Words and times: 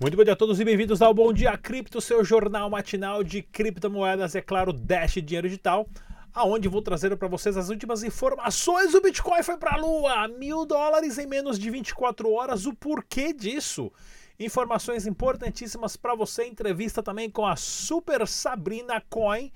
Muito 0.00 0.16
bom 0.16 0.24
dia 0.24 0.32
a 0.32 0.36
todos 0.36 0.58
e 0.58 0.64
bem-vindos 0.64 1.02
ao 1.02 1.12
Bom 1.12 1.30
Dia 1.30 1.58
Cripto, 1.58 2.00
seu 2.00 2.24
jornal 2.24 2.70
matinal 2.70 3.22
de 3.22 3.42
criptomoedas, 3.42 4.34
é 4.34 4.40
claro, 4.40 4.72
Dash 4.72 5.16
Dinheiro 5.22 5.46
Digital, 5.46 5.86
aonde 6.32 6.68
vou 6.68 6.80
trazer 6.80 7.14
para 7.18 7.28
vocês 7.28 7.54
as 7.54 7.68
últimas 7.68 8.02
informações. 8.02 8.94
O 8.94 9.02
Bitcoin 9.02 9.42
foi 9.42 9.58
para 9.58 9.74
a 9.74 9.76
lua, 9.76 10.26
mil 10.26 10.64
dólares 10.64 11.18
em 11.18 11.26
menos 11.26 11.58
de 11.58 11.68
24 11.68 12.32
horas. 12.32 12.64
O 12.64 12.74
porquê 12.74 13.34
disso? 13.34 13.92
Informações 14.38 15.06
importantíssimas 15.06 15.98
para 15.98 16.14
você. 16.14 16.46
Entrevista 16.46 17.02
também 17.02 17.28
com 17.28 17.46
a 17.46 17.54
Super 17.54 18.26
Sabrina 18.26 19.02
Coin, 19.10 19.52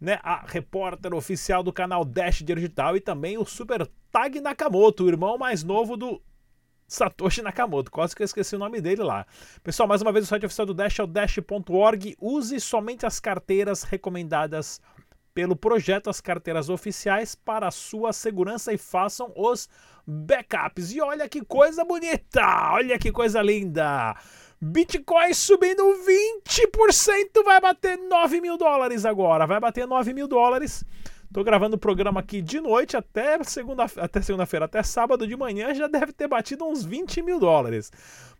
né, 0.00 0.18
a 0.22 0.44
repórter 0.46 1.12
oficial 1.14 1.62
do 1.62 1.72
canal 1.72 2.04
Dash 2.04 2.42
Digital, 2.42 2.96
e 2.96 3.00
também 3.00 3.36
o 3.36 3.44
Super 3.44 3.86
Tag 4.10 4.40
Nakamoto, 4.40 5.04
o 5.04 5.08
irmão 5.08 5.36
mais 5.36 5.62
novo 5.62 5.96
do 5.96 6.20
Satoshi 6.88 7.42
Nakamoto, 7.42 7.90
quase 7.90 8.16
que 8.16 8.22
eu 8.22 8.24
esqueci 8.24 8.56
o 8.56 8.58
nome 8.58 8.80
dele 8.80 9.02
lá. 9.02 9.26
Pessoal, 9.62 9.88
mais 9.88 10.02
uma 10.02 10.10
vez 10.10 10.24
o 10.24 10.28
site 10.28 10.46
oficial 10.46 10.66
do 10.66 10.74
Dash 10.74 10.98
é 10.98 11.02
o 11.04 11.06
dash.org. 11.06 12.16
Use 12.20 12.58
somente 12.60 13.06
as 13.06 13.20
carteiras 13.20 13.84
recomendadas 13.84 14.80
pelo 15.32 15.54
projeto, 15.54 16.10
as 16.10 16.20
carteiras 16.20 16.68
oficiais 16.68 17.36
para 17.36 17.68
a 17.68 17.70
sua 17.70 18.12
segurança 18.12 18.72
e 18.72 18.78
façam 18.78 19.32
os 19.36 19.68
backups. 20.04 20.92
E 20.92 21.00
olha 21.00 21.28
que 21.28 21.44
coisa 21.44 21.84
bonita! 21.84 22.72
Olha 22.72 22.98
que 22.98 23.12
coisa 23.12 23.40
linda! 23.40 24.16
Bitcoin 24.62 25.32
subindo 25.32 25.82
20%, 25.82 27.42
vai 27.42 27.58
bater 27.62 27.96
9 27.96 28.42
mil 28.42 28.58
dólares 28.58 29.06
agora. 29.06 29.46
Vai 29.46 29.58
bater 29.58 29.86
9 29.86 30.12
mil 30.12 30.28
dólares. 30.28 30.84
Tô 31.32 31.42
gravando 31.42 31.76
o 31.76 31.78
programa 31.78 32.20
aqui 32.20 32.42
de 32.42 32.60
noite 32.60 32.94
até 32.94 33.42
segunda 33.42 33.84
até 33.84 34.20
segunda-feira, 34.20 34.66
até 34.66 34.82
sábado 34.82 35.26
de 35.26 35.34
manhã 35.34 35.72
já 35.72 35.86
deve 35.86 36.12
ter 36.12 36.28
batido 36.28 36.66
uns 36.66 36.84
20 36.84 37.22
mil 37.22 37.40
dólares. 37.40 37.90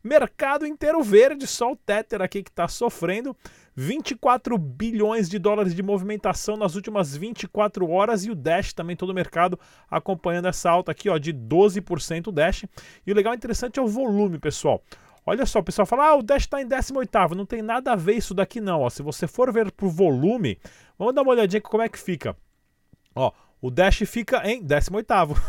Mercado 0.05 0.67
inteiro 0.67 1.03
verde, 1.03 1.47
só 1.47 1.73
o 1.73 1.77
Tether 1.77 2.21
aqui 2.21 2.43
que 2.43 2.51
está 2.51 2.69
sofrendo. 2.69 3.35
24 3.75 4.59
bilhões 4.59 5.27
de 5.27 5.39
dólares 5.39 5.75
de 5.75 5.83
movimentação 5.83 6.55
nas 6.55 6.75
últimas 6.75 7.17
24 7.17 7.89
horas 7.89 8.27
e 8.27 8.31
o 8.31 8.35
Dash 8.35 8.75
também 8.75 8.95
todo 8.95 9.09
o 9.09 9.15
mercado 9.15 9.59
acompanhando 9.91 10.49
essa 10.49 10.69
alta 10.69 10.93
aqui, 10.93 11.09
ó, 11.09 11.17
de 11.17 11.33
12% 11.33 12.27
o 12.27 12.33
Dash. 12.33 12.67
E 13.07 13.13
o 13.13 13.15
legal 13.15 13.33
interessante 13.33 13.79
é 13.79 13.83
o 13.83 13.89
volume, 13.89 14.39
pessoal. 14.39 14.83
Olha 15.25 15.47
só, 15.47 15.61
o 15.61 15.63
pessoal 15.63 15.87
fala: 15.87 16.09
"Ah, 16.09 16.17
o 16.17 16.23
Dash 16.23 16.43
está 16.43 16.61
em 16.61 16.67
18º". 16.67 17.35
Não 17.35 17.47
tem 17.47 17.63
nada 17.63 17.93
a 17.93 17.97
ver 17.97 18.15
isso 18.15 18.35
daqui 18.35 18.61
não, 18.61 18.81
ó. 18.81 18.91
Se 18.91 19.03
você 19.03 19.27
for 19.27 19.53
ver 19.53 19.71
pro 19.73 19.89
volume, 19.89 20.59
vamos 20.99 21.15
dar 21.15 21.23
uma 21.23 21.33
olhadinha 21.33 21.61
como 21.61 21.83
é 21.83 21.89
que 21.89 21.99
fica. 21.99 22.37
Ó, 23.15 23.33
o 23.61 23.71
Dash 23.71 24.03
fica 24.07 24.43
em 24.49 24.65
18º. 24.65 25.37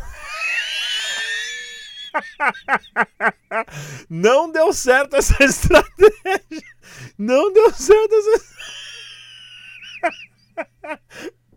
Não 4.09 4.51
deu 4.51 4.73
certo 4.73 5.15
essa 5.15 5.35
estratégia. 5.43 6.61
Não 7.17 7.53
deu 7.53 7.71
certo 7.71 8.13
essa. 8.15 8.51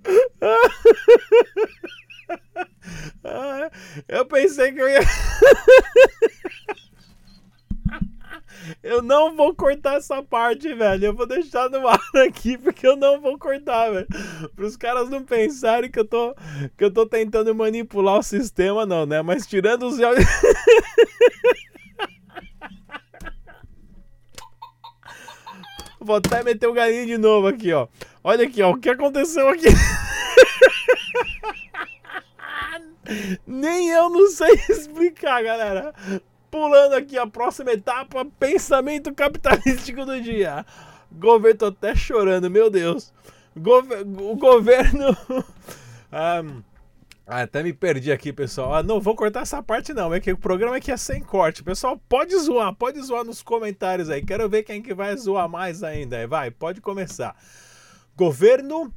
Eu 4.08 4.26
pensei 4.26 4.72
que 4.72 4.80
eu 4.80 4.88
ia. 4.88 5.00
Eu 8.82 9.02
não 9.02 9.36
vou 9.36 9.53
cortar 9.64 9.94
essa 9.94 10.22
parte, 10.22 10.74
velho. 10.74 11.06
Eu 11.06 11.14
vou 11.14 11.26
deixar 11.26 11.70
no 11.70 11.88
ar 11.88 11.98
aqui 12.28 12.58
porque 12.58 12.86
eu 12.86 12.96
não 12.96 13.18
vou 13.18 13.38
cortar, 13.38 13.90
velho. 13.90 14.06
Para 14.54 14.66
os 14.66 14.76
caras 14.76 15.08
não 15.08 15.24
pensarem 15.24 15.90
que 15.90 15.98
eu 15.98 16.04
tô 16.04 16.34
que 16.76 16.84
eu 16.84 16.90
tô 16.92 17.06
tentando 17.06 17.54
manipular 17.54 18.18
o 18.18 18.22
sistema 18.22 18.84
não, 18.84 19.06
né? 19.06 19.22
Mas 19.22 19.46
tirando 19.46 19.86
os 19.86 19.96
Vou 25.98 26.16
até 26.16 26.42
meter 26.42 26.66
o 26.66 26.74
galinho 26.74 27.06
de 27.06 27.16
novo 27.16 27.46
aqui, 27.46 27.72
ó. 27.72 27.88
Olha 28.22 28.44
aqui, 28.46 28.60
ó, 28.60 28.72
o 28.72 28.78
que 28.78 28.90
aconteceu 28.90 29.48
aqui. 29.48 29.68
Nem 33.46 33.88
eu 33.88 34.10
não 34.10 34.28
sei 34.28 34.52
explicar, 34.68 35.42
galera 35.42 35.94
pulando 36.54 36.92
aqui 36.92 37.18
a 37.18 37.26
próxima 37.26 37.72
etapa, 37.72 38.24
pensamento 38.38 39.12
capitalístico 39.12 40.06
do 40.06 40.20
dia. 40.20 40.64
Governo, 41.10 41.58
tô 41.58 41.66
até 41.66 41.96
chorando, 41.96 42.48
meu 42.48 42.70
Deus. 42.70 43.12
Gover 43.56 44.02
o 44.02 44.36
governo. 44.36 45.08
um, 45.28 46.62
ah, 47.26 47.42
até 47.42 47.60
me 47.60 47.72
perdi 47.72 48.12
aqui, 48.12 48.32
pessoal. 48.32 48.72
Ah, 48.72 48.84
não 48.84 49.00
vou 49.00 49.16
cortar 49.16 49.40
essa 49.40 49.60
parte, 49.60 49.92
não. 49.92 50.14
É 50.14 50.20
que 50.20 50.30
o 50.30 50.38
programa 50.38 50.76
aqui 50.76 50.92
é 50.92 50.96
sem 50.96 51.20
corte. 51.20 51.64
Pessoal, 51.64 52.00
pode 52.08 52.36
zoar, 52.38 52.72
pode 52.72 53.02
zoar 53.02 53.24
nos 53.24 53.42
comentários 53.42 54.08
aí. 54.08 54.24
Quero 54.24 54.48
ver 54.48 54.62
quem 54.62 54.80
que 54.80 54.94
vai 54.94 55.16
zoar 55.16 55.48
mais 55.48 55.82
ainda. 55.82 56.24
Vai, 56.28 56.52
pode 56.52 56.80
começar. 56.80 57.34
Governo 58.14 58.94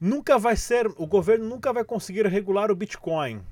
nunca 0.00 0.38
vai 0.38 0.56
ser. 0.56 0.86
O 0.96 1.06
governo 1.06 1.46
nunca 1.46 1.70
vai 1.70 1.84
conseguir 1.84 2.26
regular 2.26 2.70
o 2.70 2.74
Bitcoin 2.74 3.44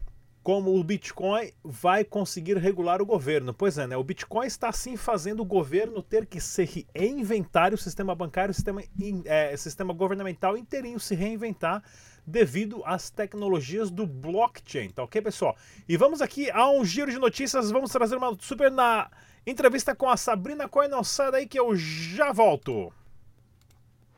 como 0.45 0.79
o 0.79 0.85
Bitcoin 0.85 1.51
vai 1.65 2.05
conseguir 2.05 2.59
regular 2.59 3.01
o 3.01 3.07
governo. 3.07 3.55
Pois 3.55 3.79
é, 3.79 3.87
né? 3.87 3.97
O 3.97 4.05
Bitcoin 4.05 4.47
está 4.47 4.71
sim 4.71 4.95
fazendo 4.95 5.41
o 5.41 5.45
governo 5.45 6.03
ter 6.03 6.27
que 6.27 6.39
se 6.39 6.87
reinventar, 6.95 7.73
o 7.73 7.79
sistema 7.79 8.15
bancário, 8.15 8.53
o 8.53 8.55
sistema, 8.55 8.83
é, 9.25 9.57
sistema 9.57 9.95
governamental 9.95 10.55
inteirinho 10.55 11.01
se 11.01 11.15
reinventar 11.15 11.83
devido 12.27 12.83
às 12.85 13.09
tecnologias 13.09 13.91
do 13.91 14.07
blockchain, 14.07 14.91
tá 14.91 15.03
ok, 15.03 15.23
pessoal? 15.23 15.57
E 15.89 15.97
vamos 15.97 16.21
aqui 16.21 16.51
a 16.51 16.69
um 16.69 16.85
giro 16.85 17.11
de 17.11 17.19
notícias, 17.19 17.71
vamos 17.71 17.91
trazer 17.91 18.17
uma 18.17 18.37
super 18.39 18.71
na 18.71 19.11
entrevista 19.47 19.95
com 19.95 20.11
a 20.11 20.17
Sabrina 20.17 20.69
Coin, 20.69 20.89
não 20.89 21.03
sai 21.03 21.33
daí 21.33 21.47
que 21.47 21.59
eu 21.59 21.75
já 21.75 22.33
volto. 22.33 22.93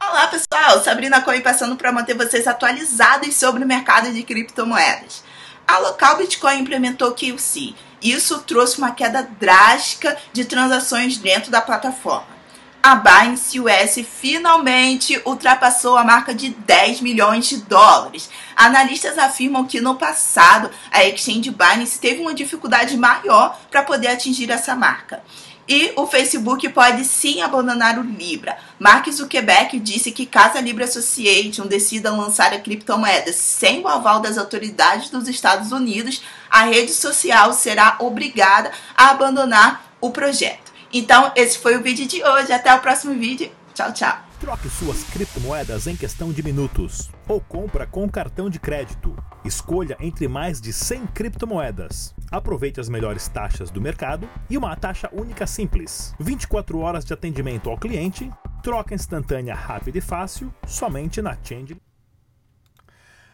Olá 0.00 0.26
pessoal, 0.26 0.82
Sabrina 0.82 1.22
Coin 1.22 1.40
passando 1.40 1.76
para 1.76 1.92
manter 1.92 2.14
vocês 2.14 2.48
atualizados 2.48 3.34
sobre 3.36 3.62
o 3.62 3.66
mercado 3.66 4.12
de 4.12 4.24
criptomoedas 4.24 5.24
a 5.66 5.78
local 5.78 6.16
Bitcoin 6.16 6.60
implementou 6.60 7.12
QC. 7.12 7.74
Isso 8.02 8.38
trouxe 8.40 8.78
uma 8.78 8.92
queda 8.92 9.22
drástica 9.40 10.16
de 10.32 10.44
transações 10.44 11.18
dentro 11.18 11.50
da 11.50 11.60
plataforma. 11.60 12.36
A 12.82 12.94
Binance 12.94 13.58
US 13.58 13.98
finalmente 14.08 15.20
ultrapassou 15.26 15.96
a 15.96 16.04
marca 16.04 16.32
de 16.32 16.50
10 16.50 17.00
milhões 17.00 17.48
de 17.48 17.56
dólares. 17.56 18.30
Analistas 18.54 19.18
afirmam 19.18 19.66
que 19.66 19.80
no 19.80 19.96
passado 19.96 20.70
a 20.92 21.04
exchange 21.04 21.50
Binance 21.50 21.98
teve 21.98 22.20
uma 22.20 22.32
dificuldade 22.32 22.96
maior 22.96 23.58
para 23.72 23.82
poder 23.82 24.06
atingir 24.06 24.48
essa 24.52 24.76
marca. 24.76 25.20
E 25.68 25.92
o 25.96 26.06
Facebook 26.06 26.68
pode 26.68 27.04
sim 27.04 27.42
abandonar 27.42 27.98
o 27.98 28.02
Libra. 28.02 28.56
Mark 28.78 29.10
Zuckerberg 29.10 29.80
disse 29.80 30.12
que 30.12 30.24
caso 30.24 30.58
a 30.58 30.60
Libra 30.60 30.84
Association 30.84 31.66
decida 31.66 32.12
lançar 32.12 32.52
a 32.52 32.60
criptomoeda 32.60 33.32
sem 33.32 33.80
o 33.80 33.88
aval 33.88 34.20
das 34.20 34.38
autoridades 34.38 35.10
dos 35.10 35.26
Estados 35.26 35.72
Unidos, 35.72 36.22
a 36.48 36.62
rede 36.62 36.92
social 36.92 37.52
será 37.52 37.96
obrigada 37.98 38.70
a 38.96 39.10
abandonar 39.10 39.92
o 40.00 40.10
projeto. 40.10 40.72
Então, 40.92 41.32
esse 41.34 41.58
foi 41.58 41.76
o 41.76 41.82
vídeo 41.82 42.06
de 42.06 42.22
hoje. 42.22 42.52
Até 42.52 42.72
o 42.74 42.80
próximo 42.80 43.14
vídeo. 43.14 43.50
Tchau, 43.74 43.92
tchau. 43.92 44.25
Troque 44.38 44.68
suas 44.68 45.02
criptomoedas 45.04 45.86
em 45.86 45.96
questão 45.96 46.30
de 46.30 46.42
minutos 46.42 47.10
ou 47.26 47.40
compra 47.40 47.86
com 47.86 48.06
cartão 48.06 48.50
de 48.50 48.60
crédito. 48.60 49.16
Escolha 49.42 49.96
entre 49.98 50.28
mais 50.28 50.60
de 50.60 50.74
100 50.74 51.06
criptomoedas. 51.06 52.14
Aproveite 52.30 52.78
as 52.78 52.90
melhores 52.90 53.28
taxas 53.28 53.70
do 53.70 53.80
mercado 53.80 54.28
e 54.50 54.58
uma 54.58 54.76
taxa 54.76 55.08
única 55.10 55.46
simples. 55.46 56.14
24 56.20 56.78
horas 56.78 57.02
de 57.02 57.14
atendimento 57.14 57.70
ao 57.70 57.78
cliente, 57.78 58.30
troca 58.62 58.94
instantânea 58.94 59.54
rápida 59.54 59.96
e 59.96 60.02
fácil, 60.02 60.52
somente 60.66 61.22
na 61.22 61.34
Change. 61.42 61.80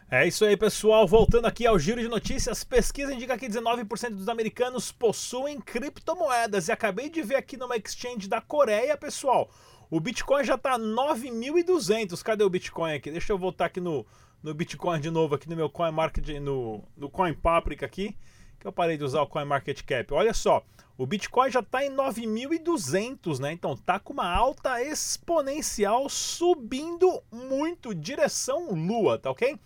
É 0.08 0.28
isso 0.28 0.44
aí, 0.44 0.56
pessoal. 0.56 1.08
Voltando 1.08 1.46
aqui 1.46 1.66
ao 1.66 1.78
giro 1.78 2.00
de 2.00 2.06
notícias, 2.06 2.62
pesquisa 2.62 3.14
indica 3.14 3.36
que 3.36 3.48
19% 3.48 4.10
dos 4.10 4.28
americanos 4.28 4.92
possuem 4.92 5.58
criptomoedas. 5.58 6.68
E 6.68 6.72
acabei 6.72 7.08
de 7.08 7.22
ver 7.22 7.36
aqui 7.36 7.56
numa 7.56 7.76
exchange 7.76 8.28
da 8.28 8.40
Coreia, 8.40 8.96
pessoal. 8.96 9.50
O 9.92 10.00
Bitcoin 10.00 10.42
já 10.42 10.56
tá 10.56 10.78
9.200. 10.78 12.22
Cadê 12.22 12.42
o 12.42 12.48
Bitcoin 12.48 12.94
aqui? 12.94 13.10
Deixa 13.10 13.30
eu 13.30 13.36
voltar 13.36 13.66
aqui 13.66 13.78
no, 13.78 14.06
no 14.42 14.54
Bitcoin 14.54 14.98
de 14.98 15.10
novo, 15.10 15.34
aqui 15.34 15.46
no 15.50 15.54
meu 15.54 15.68
Coin 15.68 15.92
Market, 15.92 16.26
no, 16.40 16.82
no 16.96 17.10
Coin 17.10 17.34
Paprika 17.34 17.84
aqui. 17.84 18.16
que 18.58 18.66
eu 18.66 18.72
parei 18.72 18.96
de 18.96 19.04
usar 19.04 19.20
o 19.20 19.26
CoinMarketCap. 19.26 20.14
Olha 20.14 20.32
só, 20.32 20.64
o 20.96 21.04
Bitcoin 21.04 21.50
já 21.50 21.60
está 21.60 21.84
em 21.84 21.90
9.200, 21.90 23.40
né? 23.40 23.52
Então 23.52 23.76
tá 23.76 23.98
com 23.98 24.12
uma 24.12 24.32
alta 24.32 24.80
exponencial 24.80 26.08
subindo 26.08 27.22
muito, 27.30 27.92
direção 27.92 28.72
lua, 28.72 29.18
tá 29.18 29.30
ok? 29.30 29.58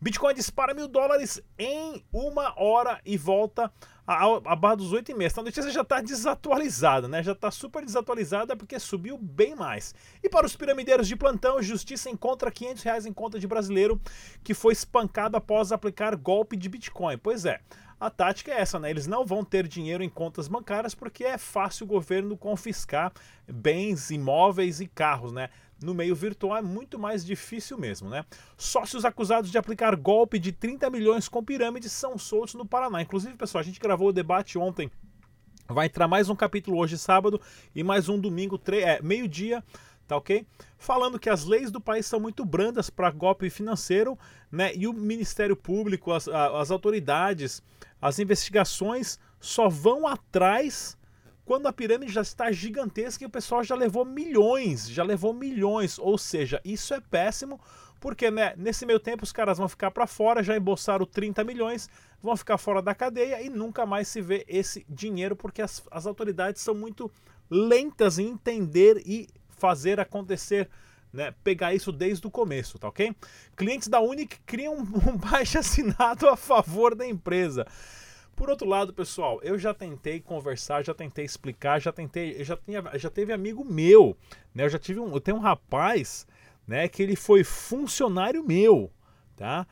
Bitcoin 0.00 0.34
dispara 0.34 0.72
mil 0.72 0.86
dólares 0.86 1.42
em 1.58 2.02
uma 2.10 2.54
hora 2.56 3.00
e 3.04 3.18
volta 3.18 3.70
a, 4.06 4.24
a 4.52 4.56
barra 4.56 4.76
dos 4.76 4.92
8,5. 4.92 5.22
Essa 5.22 5.42
notícia 5.42 5.70
já 5.70 5.80
está 5.80 6.00
desatualizada, 6.00 7.08
né? 7.08 7.22
Já 7.22 7.32
está 7.32 7.50
super 7.50 7.84
desatualizada 7.84 8.56
porque 8.56 8.78
subiu 8.78 9.16
bem 9.18 9.54
mais. 9.54 9.94
E 10.22 10.28
para 10.28 10.46
os 10.46 10.54
piramideiros 10.54 11.08
de 11.08 11.16
plantão, 11.16 11.62
Justiça 11.62 12.10
encontra 12.10 12.50
500 12.50 12.82
reais 12.82 13.06
em 13.06 13.12
conta 13.12 13.38
de 13.38 13.46
brasileiro 13.46 14.00
que 14.42 14.54
foi 14.54 14.72
espancado 14.72 15.36
após 15.36 15.72
aplicar 15.72 16.14
golpe 16.16 16.56
de 16.56 16.68
Bitcoin. 16.68 17.18
Pois 17.18 17.44
é. 17.44 17.60
A 18.04 18.10
tática 18.10 18.52
é 18.52 18.60
essa, 18.60 18.78
né? 18.78 18.90
Eles 18.90 19.06
não 19.06 19.24
vão 19.24 19.42
ter 19.42 19.66
dinheiro 19.66 20.04
em 20.04 20.10
contas 20.10 20.46
bancárias 20.46 20.94
porque 20.94 21.24
é 21.24 21.38
fácil 21.38 21.84
o 21.84 21.88
governo 21.88 22.36
confiscar 22.36 23.10
bens, 23.50 24.10
imóveis 24.10 24.78
e 24.78 24.86
carros, 24.86 25.32
né? 25.32 25.48
No 25.82 25.94
meio 25.94 26.14
virtual 26.14 26.58
é 26.58 26.60
muito 26.60 26.98
mais 26.98 27.24
difícil 27.24 27.78
mesmo, 27.78 28.10
né? 28.10 28.26
Sócios 28.58 29.06
acusados 29.06 29.50
de 29.50 29.56
aplicar 29.56 29.96
golpe 29.96 30.38
de 30.38 30.52
30 30.52 30.90
milhões 30.90 31.28
com 31.30 31.42
pirâmides 31.42 31.92
são 31.92 32.18
soltos 32.18 32.52
no 32.56 32.66
Paraná. 32.66 33.00
Inclusive, 33.00 33.38
pessoal, 33.38 33.60
a 33.62 33.64
gente 33.64 33.80
gravou 33.80 34.08
o 34.08 34.12
debate 34.12 34.58
ontem. 34.58 34.90
Vai 35.66 35.86
entrar 35.86 36.06
mais 36.06 36.28
um 36.28 36.36
capítulo 36.36 36.76
hoje, 36.76 36.98
sábado, 36.98 37.40
e 37.74 37.82
mais 37.82 38.10
um 38.10 38.20
domingo, 38.20 38.60
é, 38.70 39.00
meio-dia 39.00 39.64
tá 40.06 40.16
ok? 40.16 40.46
Falando 40.78 41.18
que 41.18 41.30
as 41.30 41.44
leis 41.44 41.70
do 41.70 41.80
país 41.80 42.06
são 42.06 42.20
muito 42.20 42.44
brandas 42.44 42.90
para 42.90 43.10
golpe 43.10 43.48
financeiro, 43.50 44.18
né? 44.50 44.74
E 44.74 44.86
o 44.86 44.92
Ministério 44.92 45.56
Público, 45.56 46.12
as, 46.12 46.28
as 46.28 46.70
autoridades, 46.70 47.62
as 48.00 48.18
investigações 48.18 49.18
só 49.40 49.68
vão 49.68 50.06
atrás 50.06 50.96
quando 51.44 51.66
a 51.66 51.72
pirâmide 51.72 52.12
já 52.12 52.22
está 52.22 52.50
gigantesca 52.50 53.22
e 53.22 53.26
o 53.26 53.30
pessoal 53.30 53.62
já 53.62 53.74
levou 53.74 54.04
milhões, 54.04 54.88
já 54.88 55.04
levou 55.04 55.34
milhões. 55.34 55.98
Ou 55.98 56.16
seja, 56.16 56.60
isso 56.64 56.94
é 56.94 57.00
péssimo, 57.00 57.60
porque 58.00 58.30
né, 58.30 58.54
nesse 58.56 58.86
meio 58.86 58.98
tempo 58.98 59.24
os 59.24 59.32
caras 59.32 59.58
vão 59.58 59.68
ficar 59.68 59.90
para 59.90 60.06
fora, 60.06 60.42
já 60.42 60.56
embolsaram 60.56 61.04
30 61.04 61.44
milhões, 61.44 61.88
vão 62.22 62.36
ficar 62.36 62.56
fora 62.56 62.80
da 62.80 62.94
cadeia 62.94 63.42
e 63.42 63.50
nunca 63.50 63.84
mais 63.84 64.08
se 64.08 64.22
vê 64.22 64.44
esse 64.48 64.86
dinheiro, 64.88 65.36
porque 65.36 65.60
as, 65.60 65.82
as 65.90 66.06
autoridades 66.06 66.62
são 66.62 66.74
muito 66.74 67.10
lentas 67.50 68.18
em 68.18 68.28
entender 68.28 69.02
e 69.04 69.28
fazer 69.56 70.00
acontecer. 70.00 70.68
Né, 71.12 71.32
pegar 71.44 71.72
isso 71.72 71.92
desde 71.92 72.26
o 72.26 72.30
começo, 72.30 72.76
tá 72.76 72.88
ok? 72.88 73.14
Clientes 73.54 73.86
da 73.86 74.00
Unic 74.00 74.36
criam 74.44 74.74
um 74.74 75.16
baixo 75.16 75.56
assinado 75.60 76.28
a 76.28 76.36
favor 76.36 76.96
da 76.96 77.06
empresa. 77.06 77.64
Por 78.34 78.50
outro 78.50 78.68
lado, 78.68 78.92
pessoal, 78.92 79.40
eu 79.42 79.56
já 79.56 79.72
tentei 79.72 80.20
conversar, 80.20 80.84
já 80.84 80.92
tentei 80.92 81.24
explicar, 81.24 81.80
já 81.80 81.92
tentei, 81.92 82.42
já 82.44 82.56
tinha, 82.56 82.82
já 82.94 83.08
teve 83.08 83.32
amigo 83.32 83.64
meu, 83.64 84.16
né? 84.52 84.64
Eu 84.64 84.68
já 84.68 84.78
tive 84.78 84.98
um, 84.98 85.12
eu 85.12 85.20
tenho 85.20 85.36
um 85.36 85.40
rapaz, 85.40 86.26
né, 86.66 86.88
que 86.88 87.02
ele 87.02 87.14
foi 87.14 87.44
funcionário 87.44 88.42
meu, 88.42 88.90
tá? 89.36 89.66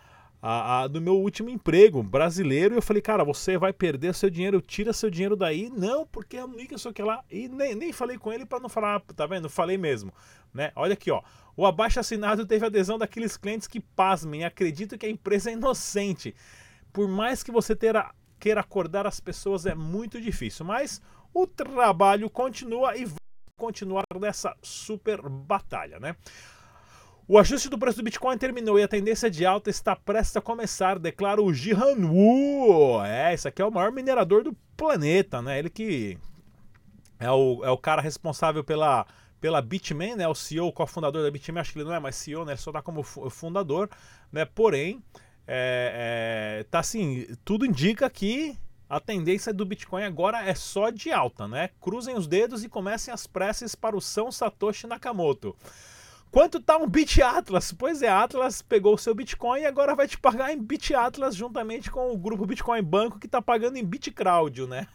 A, 0.44 0.82
a, 0.82 0.86
do 0.88 1.00
meu 1.00 1.14
último 1.14 1.48
emprego 1.48 2.02
brasileiro, 2.02 2.74
e 2.74 2.78
eu 2.78 2.82
falei, 2.82 3.00
cara, 3.00 3.22
você 3.22 3.56
vai 3.56 3.72
perder 3.72 4.12
seu 4.12 4.28
dinheiro, 4.28 4.60
tira 4.60 4.92
seu 4.92 5.08
dinheiro 5.08 5.36
daí. 5.36 5.70
Não, 5.70 6.04
porque 6.04 6.36
é 6.36 6.44
única 6.44 6.76
só 6.76 6.92
que 6.92 7.00
lá. 7.00 7.22
E 7.30 7.46
nem, 7.46 7.76
nem 7.76 7.92
falei 7.92 8.18
com 8.18 8.32
ele 8.32 8.44
para 8.44 8.58
não 8.58 8.68
falar, 8.68 9.00
tá 9.14 9.24
vendo? 9.24 9.48
Falei 9.48 9.78
mesmo, 9.78 10.12
né? 10.52 10.72
Olha 10.74 10.94
aqui, 10.94 11.12
ó. 11.12 11.22
O 11.56 11.64
abaixo 11.64 12.00
assinado 12.00 12.44
teve 12.44 12.66
adesão 12.66 12.98
daqueles 12.98 13.36
clientes 13.36 13.68
que 13.68 13.78
pasmem, 13.78 14.44
acreditam 14.44 14.98
que 14.98 15.06
a 15.06 15.10
empresa 15.10 15.48
é 15.48 15.52
inocente. 15.52 16.34
Por 16.92 17.06
mais 17.06 17.44
que 17.44 17.52
você 17.52 17.76
terá 17.76 18.12
queira 18.42 18.60
acordar 18.60 19.06
as 19.06 19.20
pessoas 19.20 19.66
é 19.66 19.74
muito 19.74 20.20
difícil, 20.20 20.66
mas 20.66 21.00
o 21.32 21.46
trabalho 21.46 22.28
continua 22.28 22.96
e 22.96 23.04
vai 23.04 23.16
continuar 23.56 24.02
nessa 24.20 24.56
super 24.60 25.22
batalha, 25.22 26.00
né? 26.00 26.16
O 27.28 27.38
ajuste 27.38 27.68
do 27.68 27.78
preço 27.78 27.98
do 27.98 28.04
Bitcoin 28.04 28.36
terminou 28.36 28.78
e 28.78 28.82
a 28.82 28.88
tendência 28.88 29.30
de 29.30 29.46
alta 29.46 29.70
está 29.70 29.94
prestes 29.94 30.36
a 30.36 30.40
começar, 30.40 30.98
declara 30.98 31.40
o 31.40 31.54
Jihan 31.54 31.96
Wu. 32.04 33.00
É, 33.04 33.32
esse 33.32 33.46
aqui 33.46 33.62
é 33.62 33.64
o 33.64 33.70
maior 33.70 33.92
minerador 33.92 34.42
do 34.42 34.52
planeta, 34.76 35.40
né? 35.40 35.58
Ele 35.58 35.70
que 35.70 36.18
é 37.20 37.30
o, 37.30 37.64
é 37.64 37.70
o 37.70 37.78
cara 37.78 38.02
responsável 38.02 38.64
pela, 38.64 39.06
pela 39.40 39.62
Bitmain, 39.62 40.16
né? 40.16 40.26
O 40.26 40.34
CEO, 40.34 40.72
cofundador 40.72 41.22
da 41.22 41.30
Bitmain, 41.30 41.60
acho 41.60 41.72
que 41.72 41.78
ele 41.78 41.88
não 41.88 41.94
é 41.94 42.00
mais 42.00 42.16
CEO, 42.16 42.44
né? 42.44 42.52
Ele 42.52 42.60
só 42.60 42.70
está 42.70 42.82
como 42.82 43.04
fundador, 43.04 43.88
né? 44.32 44.44
Porém, 44.44 45.00
é, 45.46 46.58
é, 46.60 46.64
tá 46.64 46.80
assim, 46.80 47.28
tudo 47.44 47.64
indica 47.64 48.10
que 48.10 48.58
a 48.88 48.98
tendência 48.98 49.54
do 49.54 49.64
Bitcoin 49.64 50.02
agora 50.02 50.44
é 50.44 50.56
só 50.56 50.90
de 50.90 51.12
alta, 51.12 51.46
né? 51.46 51.70
Cruzem 51.80 52.16
os 52.16 52.26
dedos 52.26 52.64
e 52.64 52.68
comecem 52.68 53.14
as 53.14 53.28
preces 53.28 53.76
para 53.76 53.96
o 53.96 54.00
São 54.00 54.30
Satoshi 54.32 54.88
Nakamoto. 54.88 55.56
Quanto 56.32 56.58
tá 56.60 56.78
um 56.78 56.88
Bit 56.88 57.20
Atlas? 57.20 57.72
Pois 57.72 58.00
é, 58.00 58.08
Atlas 58.08 58.62
pegou 58.62 58.94
o 58.94 58.98
seu 58.98 59.14
Bitcoin 59.14 59.60
e 59.60 59.66
agora 59.66 59.94
vai 59.94 60.08
te 60.08 60.16
pagar 60.16 60.50
em 60.50 60.58
Bit 60.58 60.94
Atlas 60.94 61.36
juntamente 61.36 61.90
com 61.90 62.10
o 62.10 62.16
grupo 62.16 62.46
Bitcoin 62.46 62.82
Banco 62.82 63.18
que 63.18 63.28
tá 63.28 63.42
pagando 63.42 63.76
em 63.76 63.84
BitCrowd, 63.84 64.66
né? 64.66 64.88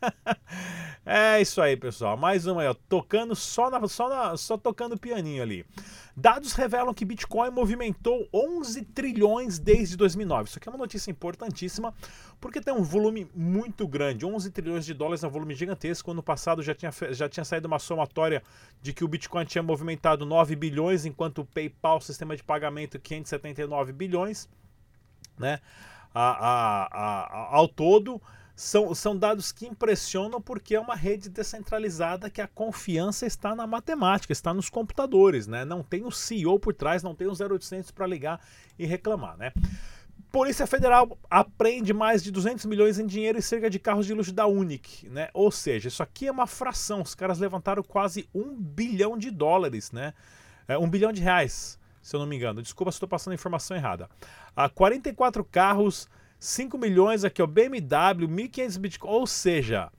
é 1.04 1.40
isso 1.40 1.60
aí, 1.60 1.76
pessoal. 1.76 2.16
Mais 2.16 2.46
uma 2.46 2.62
aí, 2.62 2.68
ó. 2.68 2.74
Tocando 2.88 3.34
só, 3.34 3.70
na, 3.70 3.86
só, 3.88 4.08
na, 4.08 4.36
só 4.36 4.56
tocando 4.56 4.98
pianinho 4.98 5.42
ali. 5.42 5.64
Dados 6.16 6.52
revelam 6.52 6.92
que 6.92 7.04
Bitcoin 7.04 7.50
movimentou 7.50 8.28
11 8.32 8.82
trilhões 8.86 9.58
desde 9.58 9.96
2009. 9.96 10.48
Isso 10.48 10.58
aqui 10.58 10.68
é 10.68 10.72
uma 10.72 10.78
notícia 10.78 11.10
importantíssima 11.10 11.94
porque 12.40 12.60
tem 12.60 12.74
um 12.74 12.82
volume 12.82 13.30
muito 13.34 13.86
grande. 13.86 14.26
11 14.26 14.50
trilhões 14.50 14.84
de 14.84 14.94
dólares 14.94 15.22
é 15.22 15.28
um 15.28 15.30
volume 15.30 15.54
gigantesco. 15.54 16.10
Ano 16.10 16.22
passado 16.22 16.62
já 16.62 16.74
tinha, 16.74 16.90
já 17.12 17.28
tinha 17.28 17.44
saído 17.44 17.68
uma 17.68 17.78
somatória 17.78 18.42
de 18.82 18.92
que 18.92 19.04
o 19.04 19.08
Bitcoin 19.08 19.44
tinha 19.44 19.62
movimentado 19.62 20.26
9 20.26 20.56
bilhões, 20.56 21.04
enquanto 21.04 21.42
o 21.42 21.44
PayPal, 21.44 22.00
sistema 22.00 22.36
de 22.36 22.42
pagamento, 22.42 22.98
579 22.98 23.92
bilhões. 23.92 24.48
Né? 25.38 25.60
A, 26.12 26.30
a, 26.30 26.86
a, 26.86 27.56
ao 27.56 27.68
todo 27.68 28.20
são, 28.58 28.92
são 28.92 29.16
dados 29.16 29.52
que 29.52 29.68
impressionam 29.68 30.40
porque 30.40 30.74
é 30.74 30.80
uma 30.80 30.96
rede 30.96 31.28
descentralizada 31.28 32.28
que 32.28 32.40
a 32.40 32.48
confiança 32.48 33.24
está 33.24 33.54
na 33.54 33.68
matemática, 33.68 34.32
está 34.32 34.52
nos 34.52 34.68
computadores, 34.68 35.46
né? 35.46 35.64
Não 35.64 35.80
tem 35.80 36.04
o 36.04 36.10
CEO 36.10 36.58
por 36.58 36.74
trás, 36.74 37.00
não 37.00 37.14
tem 37.14 37.28
o 37.28 37.32
0800 37.32 37.92
para 37.92 38.04
ligar 38.04 38.40
e 38.76 38.84
reclamar, 38.84 39.36
né? 39.36 39.52
Polícia 40.32 40.66
Federal 40.66 41.16
apreende 41.30 41.94
mais 41.94 42.20
de 42.20 42.32
200 42.32 42.64
milhões 42.66 42.98
em 42.98 43.06
dinheiro 43.06 43.38
e 43.38 43.42
cerca 43.42 43.70
de 43.70 43.78
carros 43.78 44.06
de 44.06 44.12
luxo 44.12 44.32
da 44.32 44.48
Unic, 44.48 45.08
né? 45.08 45.28
Ou 45.32 45.52
seja, 45.52 45.86
isso 45.86 46.02
aqui 46.02 46.26
é 46.26 46.32
uma 46.32 46.48
fração. 46.48 47.02
Os 47.02 47.14
caras 47.14 47.38
levantaram 47.38 47.84
quase 47.84 48.28
um 48.34 48.56
bilhão 48.56 49.16
de 49.16 49.30
dólares, 49.30 49.92
né? 49.92 50.12
É, 50.66 50.76
um 50.76 50.90
bilhão 50.90 51.12
de 51.12 51.22
reais, 51.22 51.78
se 52.02 52.16
eu 52.16 52.18
não 52.18 52.26
me 52.26 52.34
engano. 52.34 52.60
Desculpa 52.60 52.90
se 52.90 52.96
estou 52.96 53.08
passando 53.08 53.32
a 53.32 53.34
informação 53.36 53.76
errada. 53.76 54.10
Ah, 54.56 54.68
44 54.68 55.44
carros 55.44 56.08
5 56.38 56.78
milhões 56.78 57.24
aqui, 57.24 57.42
ó, 57.42 57.46
BMW, 57.46 58.28
1.500 58.28 58.78
Bitcoin, 58.78 59.10
ou 59.10 59.26
seja, 59.26 59.90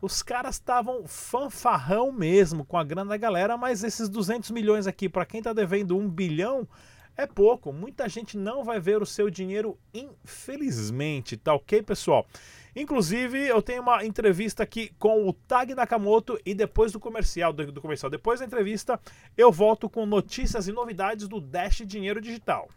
os 0.00 0.22
caras 0.22 0.56
estavam 0.56 1.06
fanfarrão 1.06 2.12
mesmo 2.12 2.64
com 2.64 2.76
a 2.76 2.84
grana 2.84 3.10
da 3.10 3.16
galera, 3.16 3.56
mas 3.56 3.82
esses 3.82 4.08
200 4.08 4.50
milhões 4.50 4.86
aqui, 4.86 5.08
para 5.08 5.24
quem 5.24 5.38
está 5.38 5.52
devendo 5.52 5.96
1 5.96 6.08
bilhão, 6.10 6.68
é 7.16 7.26
pouco. 7.26 7.72
Muita 7.72 8.08
gente 8.08 8.36
não 8.36 8.62
vai 8.62 8.78
ver 8.78 9.00
o 9.00 9.06
seu 9.06 9.30
dinheiro, 9.30 9.78
infelizmente, 9.94 11.36
tá 11.36 11.54
ok, 11.54 11.82
pessoal? 11.82 12.26
Inclusive, 12.74 13.38
eu 13.48 13.62
tenho 13.62 13.80
uma 13.80 14.04
entrevista 14.04 14.62
aqui 14.62 14.92
com 14.98 15.26
o 15.26 15.32
Tag 15.32 15.74
Nakamoto 15.74 16.38
e 16.44 16.54
depois 16.54 16.92
do 16.92 17.00
comercial, 17.00 17.50
do, 17.54 17.72
do 17.72 17.80
comercial, 17.80 18.10
depois 18.10 18.40
da 18.40 18.46
entrevista, 18.46 19.00
eu 19.34 19.50
volto 19.50 19.88
com 19.88 20.04
notícias 20.04 20.68
e 20.68 20.72
novidades 20.72 21.26
do 21.26 21.40
Dash 21.40 21.82
Dinheiro 21.86 22.20
Digital. 22.20 22.68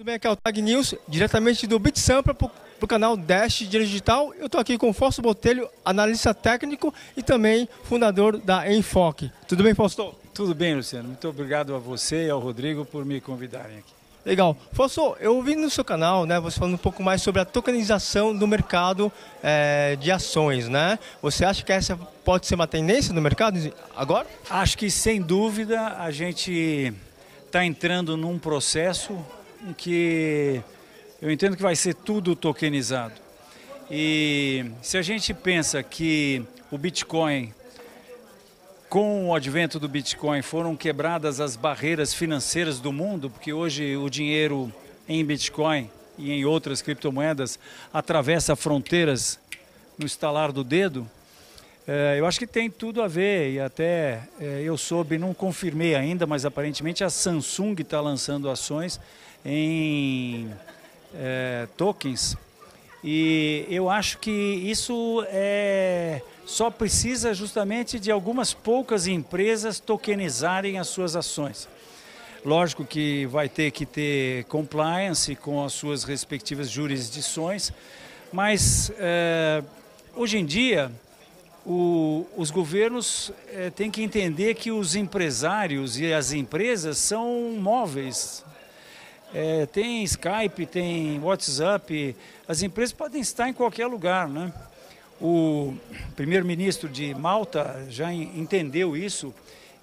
Tudo 0.00 0.06
bem, 0.06 0.14
aqui 0.14 0.26
é 0.26 0.30
o 0.30 0.36
Tag 0.36 0.62
News, 0.62 0.94
diretamente 1.06 1.66
do 1.66 1.78
BitSampa 1.78 2.32
para 2.32 2.48
o 2.80 2.86
canal 2.86 3.18
Dash 3.18 3.58
Dinheiro 3.58 3.84
Digital. 3.84 4.32
Eu 4.38 4.46
estou 4.46 4.58
aqui 4.58 4.78
com 4.78 4.88
o 4.88 4.94
Fausto 4.94 5.20
Botelho, 5.20 5.68
analista 5.84 6.32
técnico 6.32 6.94
e 7.14 7.22
também 7.22 7.68
fundador 7.84 8.38
da 8.38 8.72
Enfoque. 8.72 9.30
Tudo 9.46 9.62
bem, 9.62 9.74
Fausto? 9.74 10.14
Tudo 10.32 10.54
bem, 10.54 10.74
Luciano. 10.74 11.06
Muito 11.06 11.28
obrigado 11.28 11.74
a 11.74 11.78
você 11.78 12.28
e 12.28 12.30
ao 12.30 12.40
Rodrigo 12.40 12.86
por 12.86 13.04
me 13.04 13.20
convidarem 13.20 13.76
aqui. 13.76 13.92
Legal. 14.24 14.56
Fausto, 14.72 15.18
eu 15.20 15.42
vi 15.42 15.54
no 15.54 15.68
seu 15.68 15.84
canal, 15.84 16.24
né, 16.24 16.40
você 16.40 16.58
falando 16.58 16.76
um 16.76 16.78
pouco 16.78 17.02
mais 17.02 17.20
sobre 17.20 17.42
a 17.42 17.44
tokenização 17.44 18.34
do 18.34 18.48
mercado 18.48 19.12
é, 19.42 19.98
de 20.00 20.10
ações, 20.10 20.66
né? 20.66 20.98
Você 21.20 21.44
acha 21.44 21.62
que 21.62 21.72
essa 21.74 21.94
pode 22.24 22.46
ser 22.46 22.54
uma 22.54 22.66
tendência 22.66 23.12
no 23.12 23.20
mercado 23.20 23.58
agora? 23.94 24.26
Acho 24.48 24.78
que, 24.78 24.90
sem 24.90 25.20
dúvida, 25.20 25.98
a 25.98 26.10
gente 26.10 26.90
está 27.44 27.66
entrando 27.66 28.16
num 28.16 28.38
processo 28.38 29.22
em 29.66 29.72
que 29.72 30.62
eu 31.20 31.30
entendo 31.30 31.56
que 31.56 31.62
vai 31.62 31.76
ser 31.76 31.94
tudo 31.94 32.34
tokenizado. 32.34 33.14
E 33.90 34.70
se 34.80 34.96
a 34.96 35.02
gente 35.02 35.34
pensa 35.34 35.82
que 35.82 36.42
o 36.70 36.78
Bitcoin, 36.78 37.52
com 38.88 39.28
o 39.28 39.34
advento 39.34 39.78
do 39.78 39.88
Bitcoin, 39.88 40.42
foram 40.42 40.76
quebradas 40.76 41.40
as 41.40 41.56
barreiras 41.56 42.14
financeiras 42.14 42.80
do 42.80 42.92
mundo, 42.92 43.28
porque 43.28 43.52
hoje 43.52 43.96
o 43.96 44.08
dinheiro 44.08 44.72
em 45.08 45.24
Bitcoin 45.24 45.90
e 46.16 46.30
em 46.30 46.44
outras 46.44 46.80
criptomoedas 46.80 47.58
atravessa 47.92 48.54
fronteiras 48.54 49.38
no 49.98 50.06
estalar 50.06 50.52
do 50.52 50.62
dedo. 50.62 51.08
É, 51.92 52.20
eu 52.20 52.24
acho 52.24 52.38
que 52.38 52.46
tem 52.46 52.70
tudo 52.70 53.02
a 53.02 53.08
ver 53.08 53.50
e 53.50 53.58
até 53.58 54.22
é, 54.40 54.62
eu 54.62 54.78
soube, 54.78 55.18
não 55.18 55.34
confirmei 55.34 55.96
ainda, 55.96 56.24
mas 56.24 56.44
aparentemente 56.44 57.02
a 57.02 57.10
Samsung 57.10 57.74
está 57.80 58.00
lançando 58.00 58.48
ações 58.48 59.00
em 59.44 60.48
é, 61.12 61.66
tokens 61.76 62.36
e 63.02 63.66
eu 63.68 63.90
acho 63.90 64.18
que 64.18 64.30
isso 64.30 65.26
é, 65.30 66.22
só 66.46 66.70
precisa 66.70 67.34
justamente 67.34 67.98
de 67.98 68.12
algumas 68.12 68.54
poucas 68.54 69.08
empresas 69.08 69.80
tokenizarem 69.80 70.78
as 70.78 70.86
suas 70.86 71.16
ações. 71.16 71.68
Lógico 72.44 72.84
que 72.84 73.26
vai 73.26 73.48
ter 73.48 73.72
que 73.72 73.84
ter 73.84 74.44
compliance 74.44 75.34
com 75.34 75.64
as 75.64 75.72
suas 75.72 76.04
respectivas 76.04 76.70
jurisdições, 76.70 77.72
mas 78.32 78.92
é, 78.96 79.60
hoje 80.14 80.38
em 80.38 80.46
dia 80.46 80.92
o, 81.72 82.26
os 82.36 82.50
governos 82.50 83.30
é, 83.52 83.70
têm 83.70 83.92
que 83.92 84.02
entender 84.02 84.54
que 84.54 84.72
os 84.72 84.96
empresários 84.96 86.00
e 86.00 86.12
as 86.12 86.32
empresas 86.32 86.98
são 86.98 87.56
móveis, 87.60 88.44
é, 89.32 89.66
tem 89.66 90.02
Skype, 90.02 90.66
tem 90.66 91.20
WhatsApp, 91.20 92.16
as 92.48 92.62
empresas 92.62 92.92
podem 92.92 93.20
estar 93.20 93.48
em 93.48 93.52
qualquer 93.52 93.86
lugar, 93.86 94.28
né? 94.28 94.52
O 95.20 95.72
primeiro-ministro 96.16 96.88
de 96.88 97.14
Malta 97.14 97.86
já 97.88 98.12
entendeu 98.12 98.96
isso 98.96 99.32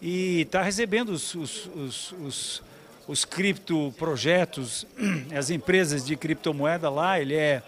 e 0.01 0.41
está 0.41 0.62
recebendo 0.62 1.10
os, 1.13 1.36
os, 1.36 1.67
os, 1.67 2.12
os, 2.12 2.63
os 3.08 3.24
criptoprojetos, 3.24 4.86
as 5.34 5.50
empresas 5.50 6.06
de 6.06 6.17
criptomoeda 6.17 6.89
lá, 6.89 7.17
ele 7.17 7.36
é 7.36 7.63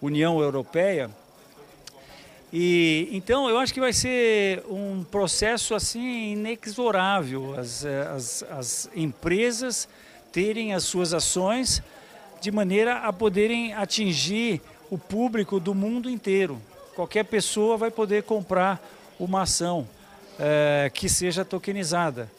União 0.00 0.40
Europeia. 0.40 1.10
E 2.52 3.08
então 3.12 3.48
eu 3.48 3.58
acho 3.58 3.74
que 3.74 3.80
vai 3.80 3.92
ser 3.92 4.64
um 4.70 5.04
processo 5.04 5.74
assim 5.74 6.32
inexorável. 6.32 7.58
As, 7.58 7.84
as, 7.84 8.42
as 8.50 8.90
empresas 8.94 9.88
terem 10.32 10.74
as 10.74 10.84
suas 10.84 11.12
ações 11.12 11.82
de 12.40 12.50
maneira 12.50 12.98
a 13.00 13.12
poderem 13.12 13.74
atingir 13.74 14.62
o 14.90 14.96
público 14.96 15.60
do 15.60 15.74
mundo 15.74 16.08
inteiro. 16.08 16.60
Qualquer 16.94 17.24
pessoa 17.24 17.76
vai 17.76 17.90
poder 17.90 18.22
comprar 18.22 18.80
uma 19.18 19.42
ação 19.42 19.86
é, 20.38 20.90
que 20.92 21.08
seja 21.08 21.44
tokenizada. 21.44 22.30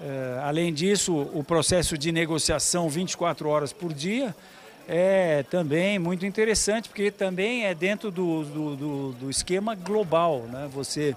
É, 0.00 0.40
além 0.42 0.72
disso, 0.72 1.14
o 1.34 1.42
processo 1.42 1.98
de 1.98 2.12
negociação 2.12 2.88
24 2.88 3.48
horas 3.48 3.72
por 3.72 3.92
dia 3.92 4.34
é 4.88 5.44
também 5.44 5.98
muito 5.98 6.26
interessante, 6.26 6.88
porque 6.88 7.10
também 7.10 7.66
é 7.66 7.74
dentro 7.74 8.10
do, 8.10 8.44
do, 8.44 8.76
do, 8.76 9.12
do 9.12 9.30
esquema 9.30 9.74
global. 9.74 10.40
Né? 10.50 10.68
Você, 10.72 11.16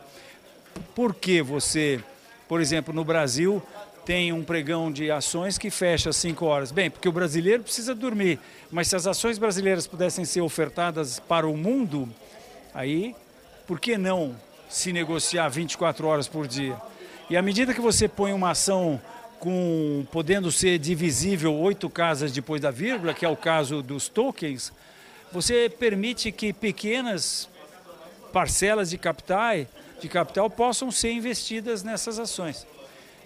por 0.94 1.14
que 1.14 1.42
você, 1.42 2.00
por 2.48 2.62
exemplo, 2.62 2.94
no 2.94 3.04
Brasil, 3.04 3.62
tem 4.06 4.32
um 4.32 4.44
pregão 4.44 4.92
de 4.92 5.10
ações 5.10 5.58
que 5.58 5.72
fecha 5.72 6.12
às 6.12 6.18
5 6.18 6.46
horas. 6.46 6.72
Bem, 6.72 6.92
porque 6.92 7.10
o 7.10 7.12
brasileiro 7.12 7.64
precisa 7.64 7.96
dormir, 7.96 8.40
mas 8.72 8.88
se 8.88 8.96
as 8.96 9.08
ações 9.08 9.40
brasileiras 9.40 9.88
pudessem 9.88 10.24
ser 10.24 10.42
ofertadas 10.42 11.20
para 11.20 11.48
o 11.48 11.58
mundo, 11.58 12.08
aí 12.74 13.16
por 13.66 13.80
que 13.80 13.98
não 13.98 14.36
se 14.70 14.94
negociar 14.94 15.50
24 15.50 16.06
horas 16.08 16.28
por 16.28 16.48
dia? 16.48 16.80
E 17.30 17.36
à 17.36 17.42
medida 17.42 17.74
que 17.74 17.82
você 17.82 18.08
põe 18.08 18.32
uma 18.32 18.52
ação 18.52 19.02
com 19.46 20.08
podendo 20.12 20.52
ser 20.52 20.80
divisível 20.80 21.54
oito 21.54 21.88
casas 21.88 22.32
depois 22.32 22.60
da 22.60 22.72
vírgula, 22.72 23.14
que 23.14 23.24
é 23.24 23.30
o 23.30 23.38
caso 23.38 23.84
dos 23.84 24.10
tokens, 24.10 24.74
você 25.32 25.70
permite 25.70 26.32
que 26.32 26.52
pequenas 26.52 27.48
parcelas 28.34 28.90
de 28.90 28.98
capital, 28.98 29.68
de 30.02 30.10
capital 30.10 30.50
possam 30.50 30.90
ser 30.90 31.12
investidas 31.12 31.84
nessas 31.84 32.18
ações. 32.18 32.66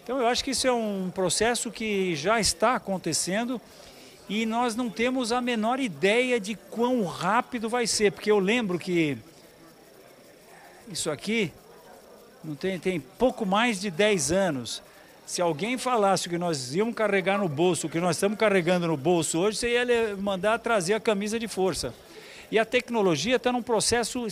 Então 0.04 0.20
eu 0.20 0.28
acho 0.28 0.44
que 0.44 0.52
isso 0.52 0.68
é 0.68 0.74
um 0.74 1.10
processo 1.10 1.72
que 1.72 2.14
já 2.18 2.38
está 2.38 2.76
acontecendo 2.76 3.62
e 4.28 4.46
nós 4.46 4.76
não 4.76 4.90
temos 4.90 5.32
a 5.32 5.40
menor 5.40 5.80
ideia 5.80 6.38
de 6.38 6.54
quão 6.54 7.06
rápido 7.06 7.70
vai 7.70 7.88
ser, 7.88 8.12
porque 8.12 8.30
eu 8.30 8.40
lembro 8.40 8.78
que 8.78 9.18
isso 10.92 11.10
aqui 11.10 11.50
não 12.44 12.56
tem, 12.56 12.78
tem 12.78 13.00
pouco 13.00 13.46
mais 13.46 13.80
de 13.80 13.90
10 13.90 14.34
anos. 14.34 14.89
Se 15.30 15.44
alguém 15.44 15.78
falasse 15.78 16.28
que 16.28 16.40
nós 16.40 16.74
íamos 16.74 16.96
carregar 16.96 17.38
no 17.38 17.48
bolso, 17.48 17.86
o 17.86 17.90
que 17.90 18.00
nós 18.00 18.16
estamos 18.16 18.36
carregando 18.36 18.88
no 18.88 18.98
bolso 18.98 19.38
hoje, 19.38 19.60
você 19.60 19.74
ia 19.74 20.18
mandar 20.18 20.58
trazer 20.58 20.96
a 20.96 21.00
camisa 21.00 21.38
de 21.38 21.48
força. 21.48 21.94
E 22.50 22.58
a 22.58 22.66
tecnologia 22.66 23.36
está 23.36 23.52
num 23.52 23.62
processo 23.62 24.26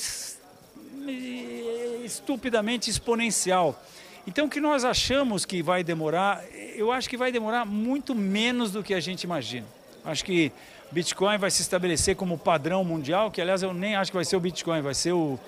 estupidamente 2.04 2.89
exponencial. 2.89 3.80
Então, 4.25 4.48
o 4.48 4.50
que 4.50 4.60
nós 4.60 4.84
achamos 4.84 5.46
que 5.46 5.62
vai 5.62 5.84
demorar, 5.84 6.44
eu 6.75 6.92
acho 6.92 7.08
que 7.08 7.16
vai 7.16 7.32
demorar 7.32 7.63
muito 7.63 8.16
menos 8.16 8.72
do 8.72 8.82
que 8.82 8.96
a 8.96 9.00
gente 9.00 9.22
imagina. 9.22 9.68
Acho 10.04 10.25
que 10.25 10.51
Bitcoin 10.92 11.38
vai 11.38 11.51
se 11.51 11.62
estabelecer 11.62 12.16
como 12.16 12.39
padrão 12.39 12.84
mundial, 12.84 13.30
que 13.30 13.39
aliás 13.39 13.62
eu 13.62 13.72
nem 13.72 13.96
acho 13.96 14.10
que 14.10 14.18
vai 14.18 14.25
ser 14.25 14.36
o 14.36 14.39
Bitcoin, 14.39 14.82
vai 14.82 14.96
ser 14.96 15.12
o 15.12 15.39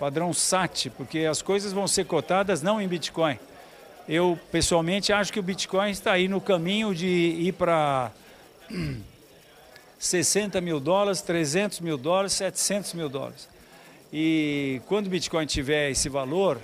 padrão 0.00 0.32
SAT, 0.32 0.86
porque 0.96 1.26
as 1.26 1.42
coisas 1.42 1.74
vão 1.74 1.86
ser 1.86 2.06
cotadas 2.06 2.62
não 2.62 2.80
em 2.80 2.88
Bitcoin. 2.88 3.38
Eu, 4.06 4.38
pessoalmente, 4.52 5.14
acho 5.14 5.32
que 5.32 5.40
o 5.40 5.42
Bitcoin 5.42 5.90
está 5.90 6.12
aí 6.12 6.28
no 6.28 6.38
caminho 6.38 6.94
de 6.94 7.06
ir 7.06 7.52
para 7.52 8.12
60 9.98 10.60
mil 10.62 10.78
dólares, 10.78 11.22
300 11.22 11.80
mil 11.80 11.96
dólares, 11.96 12.34
700 12.34 12.92
mil 12.92 13.08
dólares. 13.08 13.48
E 14.12 14.82
quando 14.86 15.06
o 15.06 15.10
Bitcoin 15.10 15.46
tiver 15.46 15.90
esse 15.90 16.10
valor, 16.10 16.60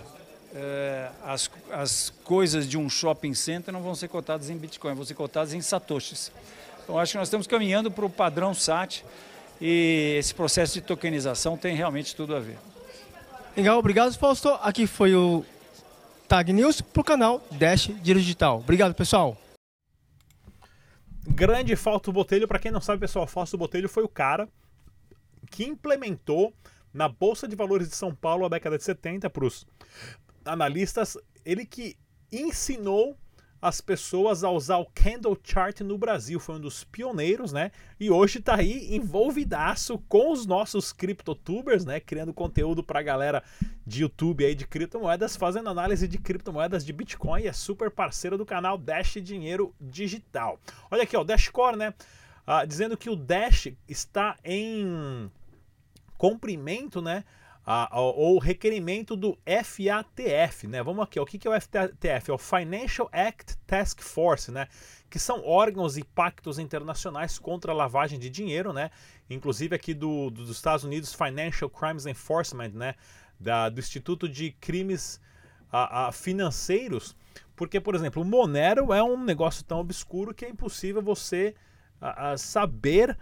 é, 0.54 1.08
as, 1.24 1.50
as 1.72 2.10
coisas 2.24 2.68
de 2.68 2.76
um 2.76 2.90
shopping 2.90 3.32
center 3.32 3.72
não 3.72 3.82
vão 3.82 3.94
ser 3.94 4.08
cotadas 4.08 4.50
em 4.50 4.56
Bitcoin, 4.56 4.94
vão 4.94 5.04
ser 5.06 5.14
cotadas 5.14 5.54
em 5.54 5.62
satoshis. 5.62 6.30
Então 6.84 6.98
acho 6.98 7.12
que 7.12 7.18
nós 7.18 7.28
estamos 7.28 7.46
caminhando 7.46 7.90
para 7.90 8.04
o 8.04 8.10
padrão 8.10 8.52
SAT 8.52 9.02
e 9.60 10.16
esse 10.18 10.34
processo 10.34 10.74
de 10.74 10.82
tokenização 10.82 11.56
tem 11.56 11.74
realmente 11.74 12.14
tudo 12.14 12.36
a 12.36 12.40
ver. 12.40 12.58
Legal, 13.56 13.78
obrigado 13.78 14.12
Fausto. 14.18 14.50
Aqui 14.60 14.86
foi 14.86 15.14
o 15.14 15.42
Tag 16.30 16.52
News 16.52 16.80
para 16.80 17.00
o 17.00 17.04
canal 17.04 17.44
Dash 17.50 17.88
Digital. 18.04 18.60
Obrigado 18.60 18.94
pessoal. 18.94 19.36
Grande 21.26 21.74
Fausto 21.74 22.12
Botelho, 22.12 22.46
para 22.46 22.60
quem 22.60 22.70
não 22.70 22.80
sabe 22.80 23.00
pessoal, 23.00 23.26
Fausto 23.26 23.58
Botelho 23.58 23.88
foi 23.88 24.04
o 24.04 24.08
cara 24.08 24.48
que 25.50 25.64
implementou 25.64 26.54
na 26.94 27.08
Bolsa 27.08 27.48
de 27.48 27.56
Valores 27.56 27.88
de 27.88 27.96
São 27.96 28.14
Paulo 28.14 28.44
na 28.44 28.50
década 28.50 28.78
de 28.78 28.84
70 28.84 29.28
para 29.28 29.44
os 29.44 29.66
analistas, 30.44 31.18
ele 31.44 31.66
que 31.66 31.96
ensinou 32.30 33.16
as 33.60 33.80
pessoas 33.80 34.42
a 34.42 34.50
usar 34.50 34.78
o 34.78 34.86
Candle 34.86 35.38
Chart 35.42 35.80
no 35.80 35.98
Brasil, 35.98 36.40
foi 36.40 36.54
um 36.54 36.60
dos 36.60 36.82
pioneiros, 36.84 37.52
né? 37.52 37.70
E 37.98 38.10
hoje 38.10 38.38
está 38.38 38.56
aí 38.56 38.94
envolvidaço 38.94 39.98
com 40.08 40.32
os 40.32 40.46
nossos 40.46 40.92
criptotubers, 40.92 41.84
né? 41.84 42.00
Criando 42.00 42.32
conteúdo 42.32 42.82
para 42.82 43.00
a 43.00 43.02
galera 43.02 43.42
de 43.86 44.02
YouTube 44.02 44.44
aí 44.44 44.54
de 44.54 44.66
criptomoedas, 44.66 45.36
fazendo 45.36 45.68
análise 45.68 46.08
de 46.08 46.16
criptomoedas 46.16 46.84
de 46.84 46.92
Bitcoin 46.92 47.42
e 47.42 47.48
é 47.48 47.52
super 47.52 47.90
parceiro 47.90 48.38
do 48.38 48.46
canal 48.46 48.78
Dash 48.78 49.18
Dinheiro 49.22 49.74
Digital. 49.80 50.58
Olha 50.90 51.02
aqui, 51.02 51.16
ó, 51.16 51.22
Dashcore, 51.22 51.76
né? 51.76 51.92
Ah, 52.46 52.64
dizendo 52.64 52.96
que 52.96 53.10
o 53.10 53.16
Dash 53.16 53.68
está 53.86 54.36
em 54.42 55.30
cumprimento, 56.16 57.02
né? 57.02 57.24
Ou 57.92 58.38
requerimento 58.38 59.14
do 59.14 59.38
FATF, 59.44 60.66
né? 60.66 60.82
Vamos 60.82 61.04
aqui, 61.04 61.20
o 61.20 61.26
que 61.26 61.46
é 61.46 61.50
o 61.50 61.60
FATF? 61.60 62.30
É 62.30 62.34
o 62.34 62.38
Financial 62.38 63.08
Act 63.12 63.56
Task 63.66 64.00
Force, 64.00 64.50
né? 64.50 64.66
Que 65.08 65.18
são 65.18 65.44
órgãos 65.44 65.96
e 65.96 66.04
pactos 66.04 66.58
internacionais 66.58 67.38
contra 67.38 67.72
a 67.72 67.74
lavagem 67.74 68.18
de 68.18 68.30
dinheiro, 68.30 68.72
né? 68.72 68.90
Inclusive 69.28 69.74
aqui 69.76 69.94
do, 69.94 70.30
dos 70.30 70.50
Estados 70.50 70.84
Unidos, 70.84 71.12
Financial 71.12 71.70
Crimes 71.70 72.06
Enforcement, 72.06 72.70
né? 72.70 72.94
Da, 73.38 73.68
do 73.68 73.78
Instituto 73.78 74.28
de 74.28 74.52
Crimes 74.52 75.20
a, 75.72 76.08
a 76.08 76.12
Financeiros, 76.12 77.16
porque, 77.54 77.80
por 77.80 77.94
exemplo, 77.94 78.22
o 78.22 78.24
Monero 78.24 78.92
é 78.92 79.02
um 79.02 79.22
negócio 79.22 79.64
tão 79.64 79.80
obscuro 79.80 80.34
que 80.34 80.44
é 80.44 80.48
impossível 80.48 81.02
você 81.02 81.54
a, 82.00 82.36
saber 82.36 83.16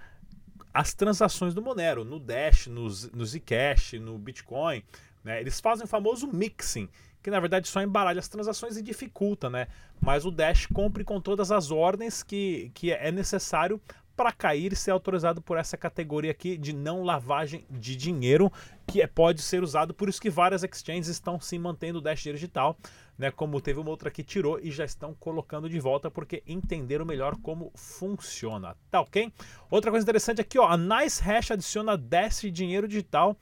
as 0.72 0.94
transações 0.94 1.54
do 1.54 1.62
Monero, 1.62 2.04
no 2.04 2.18
Dash, 2.18 2.66
no, 2.66 2.84
no 3.14 3.26
Zcash, 3.26 3.94
no 3.94 4.18
Bitcoin. 4.18 4.82
Né? 5.24 5.40
Eles 5.40 5.60
fazem 5.60 5.84
o 5.84 5.88
famoso 5.88 6.26
mixing, 6.26 6.88
que 7.22 7.30
na 7.30 7.40
verdade 7.40 7.68
só 7.68 7.82
embaralha 7.82 8.20
as 8.20 8.28
transações 8.28 8.76
e 8.76 8.82
dificulta, 8.82 9.50
né? 9.50 9.66
Mas 10.00 10.24
o 10.24 10.30
Dash 10.30 10.66
cumpre 10.66 11.04
com 11.04 11.20
todas 11.20 11.50
as 11.50 11.70
ordens 11.70 12.22
que, 12.22 12.70
que 12.74 12.92
é 12.92 13.10
necessário 13.10 13.80
para 14.18 14.32
cair 14.32 14.72
e 14.72 14.76
ser 14.76 14.90
autorizado 14.90 15.40
por 15.40 15.56
essa 15.56 15.76
categoria 15.76 16.32
aqui 16.32 16.58
de 16.58 16.72
não 16.72 17.04
lavagem 17.04 17.64
de 17.70 17.94
dinheiro, 17.94 18.52
que 18.84 19.00
é, 19.00 19.06
pode 19.06 19.40
ser 19.40 19.62
usado, 19.62 19.94
por 19.94 20.08
isso 20.08 20.20
que 20.20 20.28
várias 20.28 20.64
exchanges 20.64 21.06
estão 21.06 21.40
se 21.40 21.56
mantendo 21.56 21.98
o 21.98 22.00
Dash 22.00 22.24
digital, 22.24 22.76
né? 23.16 23.30
Como 23.30 23.60
teve 23.60 23.78
uma 23.78 23.90
outra 23.90 24.10
que 24.10 24.24
tirou 24.24 24.58
e 24.60 24.72
já 24.72 24.84
estão 24.84 25.14
colocando 25.14 25.70
de 25.70 25.78
volta 25.78 26.10
porque 26.10 26.42
entenderam 26.48 27.04
melhor 27.04 27.36
como 27.36 27.70
funciona, 27.76 28.76
tá 28.90 29.00
ok? 29.00 29.32
Outra 29.70 29.92
coisa 29.92 30.02
interessante 30.02 30.40
aqui, 30.40 30.58
ó, 30.58 30.66
a 30.66 30.76
Nice 30.76 31.22
Hash 31.22 31.52
adiciona 31.52 31.96
Dash 31.96 32.40
dinheiro 32.50 32.88
digital 32.88 33.36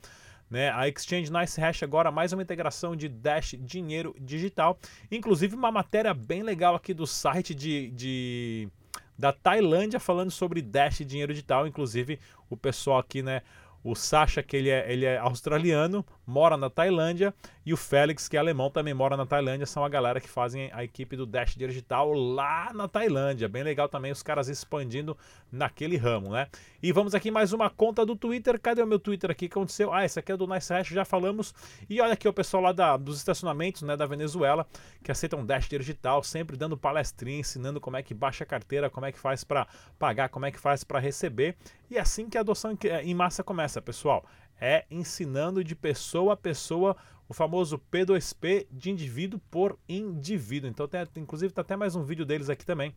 Né? 0.47 0.69
A 0.69 0.87
Exchange 0.87 1.31
Nice 1.31 1.59
Hash 1.59 1.81
agora 1.81 2.11
mais 2.11 2.31
uma 2.31 2.43
integração 2.43 2.95
de 2.95 3.09
Dash 3.09 3.55
dinheiro 3.59 4.15
digital. 4.19 4.77
Inclusive 5.11 5.55
uma 5.55 5.71
matéria 5.71 6.13
bem 6.13 6.43
legal 6.43 6.75
aqui 6.75 6.93
do 6.93 7.07
site 7.07 7.55
de, 7.55 7.91
de 7.91 8.69
da 9.17 9.33
Tailândia 9.33 9.99
falando 9.99 10.31
sobre 10.31 10.61
Dash 10.61 10.99
dinheiro 10.99 11.33
digital. 11.33 11.67
Inclusive 11.67 12.19
o 12.49 12.55
pessoal 12.55 12.99
aqui, 12.99 13.21
né? 13.21 13.41
O 13.83 13.95
Sasha, 13.95 14.43
que 14.43 14.57
ele 14.57 14.69
é, 14.69 14.91
ele 14.91 15.05
é 15.05 15.17
australiano, 15.17 16.05
mora 16.25 16.57
na 16.57 16.69
Tailândia, 16.69 17.33
e 17.65 17.73
o 17.73 17.77
Félix, 17.77 18.27
que 18.27 18.35
é 18.35 18.39
alemão, 18.39 18.69
também 18.69 18.93
mora 18.93 19.15
na 19.15 19.25
Tailândia. 19.25 19.65
São 19.65 19.83
a 19.83 19.89
galera 19.89 20.19
que 20.19 20.29
fazem 20.29 20.69
a 20.73 20.83
equipe 20.83 21.15
do 21.15 21.25
Dash 21.25 21.55
Digital 21.55 22.13
lá 22.13 22.71
na 22.73 22.87
Tailândia. 22.87 23.47
Bem 23.47 23.63
legal 23.63 23.89
também 23.89 24.11
os 24.11 24.23
caras 24.23 24.47
expandindo 24.47 25.17
naquele 25.51 25.97
ramo, 25.97 26.31
né? 26.31 26.47
E 26.81 26.91
vamos 26.91 27.15
aqui 27.15 27.31
mais 27.31 27.53
uma 27.53 27.69
conta 27.69 28.05
do 28.05 28.15
Twitter. 28.15 28.59
Cadê 28.59 28.81
o 28.81 28.87
meu 28.87 28.99
Twitter 28.99 29.31
aqui? 29.31 29.45
O 29.45 29.49
que 29.49 29.53
aconteceu? 29.53 29.93
Ah, 29.93 30.05
esse 30.05 30.19
aqui 30.19 30.31
é 30.31 30.37
do 30.37 30.47
Nice 30.47 30.71
Hash, 30.71 30.87
já 30.87 31.03
falamos. 31.03 31.53
E 31.89 31.99
olha 31.99 32.13
aqui 32.13 32.27
o 32.27 32.33
pessoal 32.33 32.63
lá 32.63 32.71
da, 32.71 32.95
dos 32.97 33.17
estacionamentos, 33.17 33.81
né, 33.81 33.97
da 33.97 34.05
Venezuela, 34.05 34.65
que 35.03 35.11
aceitam 35.11 35.45
Dash 35.45 35.67
Digital, 35.67 36.23
sempre 36.23 36.55
dando 36.55 36.77
palestrinha, 36.77 37.39
ensinando 37.39 37.81
como 37.81 37.97
é 37.97 38.03
que 38.03 38.13
baixa 38.13 38.43
a 38.43 38.47
carteira, 38.47 38.89
como 38.89 39.05
é 39.05 39.11
que 39.11 39.19
faz 39.19 39.43
para 39.43 39.67
pagar, 39.97 40.29
como 40.29 40.45
é 40.45 40.51
que 40.51 40.59
faz 40.59 40.83
para 40.83 40.99
receber. 40.99 41.55
E 41.89 41.97
é 41.97 41.99
assim 41.99 42.29
que 42.29 42.37
a 42.37 42.41
adoção 42.41 42.77
em 43.03 43.15
massa 43.15 43.43
começa, 43.43 43.81
pessoal. 43.81 44.25
É 44.59 44.85
ensinando 44.89 45.63
de 45.63 45.75
pessoa 45.75 46.33
a 46.33 46.37
pessoa 46.37 46.95
o 47.29 47.33
famoso 47.33 47.79
P2P 47.91 48.67
de 48.71 48.89
indivíduo 48.89 49.39
por 49.51 49.77
indivíduo. 49.87 50.69
Então, 50.69 50.87
tem, 50.87 51.05
inclusive, 51.17 51.53
tá 51.53 51.61
até 51.61 51.75
mais 51.75 51.95
um 51.95 52.03
vídeo 52.03 52.25
deles 52.25 52.49
aqui 52.49 52.65
também, 52.65 52.95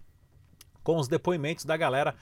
com 0.82 0.96
os 0.96 1.08
depoimentos 1.08 1.64
da 1.64 1.76
galera, 1.76 2.14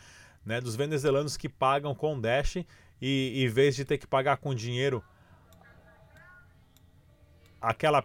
né, 0.45 0.61
dos 0.61 0.75
venezuelanos 0.75 1.37
que 1.37 1.49
pagam 1.49 1.95
com 1.95 2.21
Dash 2.21 2.57
e 3.01 3.45
em 3.45 3.49
vez 3.49 3.77
de 3.77 3.85
ter 3.85 3.99
que 3.99 4.07
pagar 4.07 4.39
com 4.39 4.55
dinheiro 4.55 5.05
aquela 7.61 8.05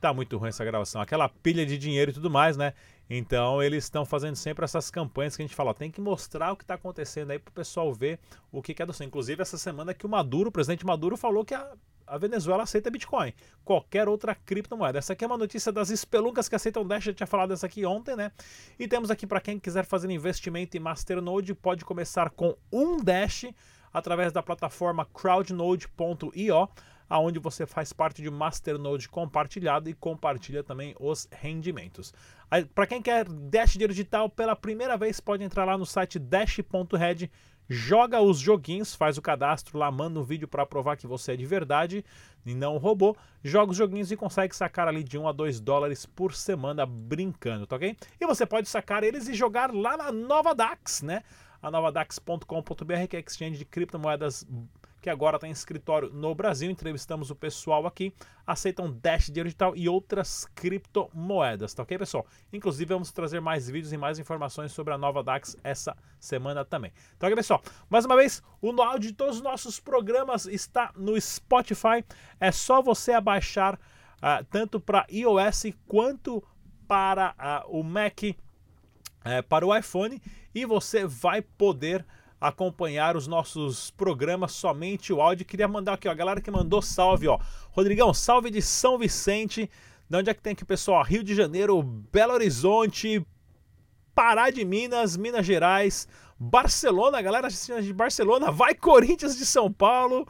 tá 0.00 0.12
muito 0.12 0.36
ruim 0.36 0.50
essa 0.50 0.64
gravação, 0.64 1.00
aquela 1.00 1.28
pilha 1.28 1.64
de 1.64 1.78
dinheiro 1.78 2.10
e 2.10 2.14
tudo 2.14 2.30
mais, 2.30 2.56
né? 2.58 2.74
Então 3.08 3.62
eles 3.62 3.84
estão 3.84 4.04
fazendo 4.04 4.36
sempre 4.36 4.64
essas 4.64 4.90
campanhas 4.90 5.36
que 5.36 5.42
a 5.42 5.46
gente 5.46 5.54
fala, 5.54 5.70
ó, 5.70 5.74
tem 5.74 5.90
que 5.90 6.00
mostrar 6.00 6.52
o 6.52 6.56
que 6.56 6.64
está 6.64 6.74
acontecendo 6.74 7.30
aí 7.30 7.38
para 7.38 7.50
o 7.50 7.54
pessoal 7.54 7.92
ver 7.92 8.18
o 8.50 8.62
que, 8.62 8.72
que 8.72 8.82
é 8.82 8.86
do 8.86 8.92
céu. 8.92 9.06
Inclusive 9.06 9.42
essa 9.42 9.58
semana 9.58 9.92
que 9.92 10.06
o 10.06 10.08
Maduro, 10.08 10.48
o 10.48 10.52
presidente 10.52 10.86
Maduro 10.86 11.16
falou 11.16 11.44
que 11.44 11.54
a, 11.54 11.72
a 12.06 12.18
Venezuela 12.18 12.62
aceita 12.62 12.90
Bitcoin, 12.90 13.32
qualquer 13.64 14.08
outra 14.08 14.34
criptomoeda. 14.34 14.98
Essa 14.98 15.12
aqui 15.12 15.24
é 15.24 15.26
uma 15.26 15.38
notícia 15.38 15.70
das 15.70 15.90
espeluncas 15.90 16.48
que 16.48 16.54
aceitam 16.54 16.86
Dash, 16.86 17.06
eu 17.06 17.14
tinha 17.14 17.26
falado 17.26 17.50
dessa 17.50 17.66
aqui 17.66 17.84
ontem, 17.84 18.16
né? 18.16 18.32
E 18.78 18.88
temos 18.88 19.10
aqui 19.10 19.26
para 19.26 19.40
quem 19.40 19.58
quiser 19.58 19.84
fazer 19.84 20.10
investimento 20.10 20.76
em 20.76 20.80
Masternode, 20.80 21.54
pode 21.54 21.84
começar 21.84 22.30
com 22.30 22.56
um 22.72 22.96
Dash 22.96 23.46
através 23.92 24.32
da 24.32 24.42
plataforma 24.42 25.04
crowdnode.io 25.06 26.68
aonde 27.08 27.38
você 27.38 27.66
faz 27.66 27.92
parte 27.92 28.22
de 28.22 28.30
Masternode 28.30 29.08
compartilhado 29.08 29.88
e 29.88 29.94
compartilha 29.94 30.62
também 30.62 30.94
os 30.98 31.28
rendimentos. 31.30 32.12
Para 32.74 32.86
quem 32.86 33.02
quer 33.02 33.28
Dash 33.28 33.76
digital 33.76 34.28
pela 34.28 34.56
primeira 34.56 34.96
vez, 34.96 35.20
pode 35.20 35.42
entrar 35.42 35.64
lá 35.64 35.76
no 35.76 35.86
site 35.86 36.18
dash.red, 36.18 37.28
joga 37.68 38.20
os 38.20 38.38
joguinhos, 38.38 38.94
faz 38.94 39.16
o 39.16 39.22
cadastro 39.22 39.78
lá, 39.78 39.90
manda 39.90 40.20
um 40.20 40.22
vídeo 40.22 40.46
para 40.46 40.66
provar 40.66 40.96
que 40.96 41.06
você 41.06 41.32
é 41.32 41.36
de 41.36 41.46
verdade 41.46 42.04
e 42.44 42.54
não 42.54 42.76
robô, 42.76 43.16
joga 43.42 43.72
os 43.72 43.76
joguinhos 43.76 44.12
e 44.12 44.16
consegue 44.16 44.54
sacar 44.54 44.86
ali 44.86 45.02
de 45.02 45.18
1 45.18 45.28
a 45.28 45.32
2 45.32 45.60
dólares 45.60 46.04
por 46.04 46.34
semana 46.34 46.84
brincando, 46.84 47.66
tá 47.66 47.76
ok? 47.76 47.96
E 48.20 48.26
você 48.26 48.44
pode 48.44 48.68
sacar 48.68 49.02
eles 49.02 49.28
e 49.28 49.34
jogar 49.34 49.72
lá 49.72 49.96
na 49.96 50.12
Nova 50.12 50.54
Dax, 50.54 51.02
né? 51.02 51.22
A 51.62 51.70
novadax.com.br, 51.70 53.06
que 53.08 53.16
é 53.16 53.20
exchange 53.20 53.56
de 53.56 53.64
criptomoedas 53.64 54.46
que 55.04 55.10
agora 55.10 55.38
tem 55.38 55.50
escritório 55.50 56.08
no 56.08 56.34
Brasil. 56.34 56.70
Entrevistamos 56.70 57.30
o 57.30 57.36
pessoal 57.36 57.86
aqui, 57.86 58.14
aceitam 58.46 58.90
Dash 58.90 59.28
Digital 59.28 59.76
e 59.76 59.86
outras 59.86 60.46
criptomoedas, 60.54 61.74
tá 61.74 61.82
ok, 61.82 61.98
pessoal? 61.98 62.26
Inclusive, 62.50 62.94
vamos 62.94 63.12
trazer 63.12 63.38
mais 63.38 63.68
vídeos 63.68 63.92
e 63.92 63.98
mais 63.98 64.18
informações 64.18 64.72
sobre 64.72 64.94
a 64.94 64.98
nova 64.98 65.22
DAX 65.22 65.58
essa 65.62 65.94
semana 66.18 66.64
também. 66.64 66.90
Tá 67.18 67.26
ok, 67.26 67.36
pessoal? 67.36 67.62
Mais 67.90 68.06
uma 68.06 68.16
vez, 68.16 68.42
o 68.62 68.70
áudio 68.80 69.10
de 69.10 69.14
todos 69.14 69.36
os 69.36 69.42
nossos 69.42 69.78
programas 69.78 70.46
está 70.46 70.90
no 70.96 71.20
Spotify. 71.20 72.02
É 72.40 72.50
só 72.50 72.80
você 72.80 73.12
abaixar 73.12 73.74
uh, 73.74 74.42
tanto 74.50 74.80
para 74.80 75.06
iOS 75.10 75.66
quanto 75.86 76.42
para 76.88 77.34
uh, 77.68 77.78
o 77.78 77.82
Mac, 77.84 78.22
uh, 78.22 78.36
para 79.50 79.66
o 79.66 79.76
iPhone, 79.76 80.18
e 80.54 80.64
você 80.64 81.04
vai 81.04 81.42
poder 81.42 82.06
acompanhar 82.48 83.16
os 83.16 83.26
nossos 83.26 83.90
programas 83.90 84.52
somente 84.52 85.12
o 85.12 85.20
áudio. 85.20 85.46
Queria 85.46 85.66
mandar 85.66 85.94
aqui, 85.94 86.06
ó, 86.06 86.10
a 86.10 86.14
galera 86.14 86.40
que 86.42 86.50
mandou 86.50 86.82
salve, 86.82 87.26
ó. 87.26 87.38
Rodrigão, 87.70 88.12
salve 88.12 88.50
de 88.50 88.60
São 88.60 88.98
Vicente. 88.98 89.70
De 90.08 90.16
onde 90.16 90.28
é 90.28 90.34
que 90.34 90.42
tem 90.42 90.52
aqui, 90.52 90.64
pessoal? 90.64 91.02
Rio 91.02 91.24
de 91.24 91.34
Janeiro, 91.34 91.82
Belo 91.82 92.34
Horizonte, 92.34 93.26
Pará 94.14 94.50
de 94.50 94.62
Minas, 94.62 95.16
Minas 95.16 95.46
Gerais, 95.46 96.06
Barcelona, 96.38 97.22
galera 97.22 97.48
de 97.48 97.92
Barcelona, 97.94 98.50
vai 98.50 98.74
Corinthians 98.74 99.36
de 99.36 99.46
São 99.46 99.72
Paulo. 99.72 100.26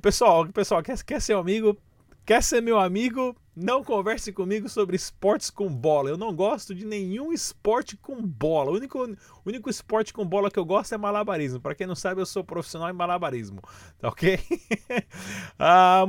Pessoal, 0.00 0.46
pessoal, 0.46 0.80
quer, 0.82 1.02
quer 1.02 1.20
ser 1.20 1.34
amigo? 1.34 1.76
Quer 2.24 2.42
ser 2.42 2.62
meu 2.62 2.78
amigo? 2.78 3.34
Não 3.60 3.82
converse 3.82 4.32
comigo 4.32 4.68
sobre 4.68 4.94
esportes 4.94 5.50
com 5.50 5.68
bola. 5.68 6.08
Eu 6.08 6.16
não 6.16 6.32
gosto 6.32 6.72
de 6.72 6.86
nenhum 6.86 7.32
esporte 7.32 7.96
com 7.96 8.22
bola. 8.22 8.70
O 8.70 8.76
único, 8.76 9.16
único 9.44 9.68
esporte 9.68 10.12
com 10.12 10.24
bola 10.24 10.48
que 10.48 10.60
eu 10.60 10.64
gosto 10.64 10.94
é 10.94 10.96
malabarismo. 10.96 11.58
Para 11.58 11.74
quem 11.74 11.84
não 11.84 11.96
sabe, 11.96 12.20
eu 12.20 12.26
sou 12.26 12.44
profissional 12.44 12.88
em 12.88 12.92
malabarismo. 12.92 13.60
Tá 13.98 14.10
ok? 14.10 14.38
ah, 15.58 16.04